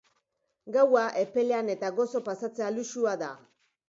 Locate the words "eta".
1.73-1.91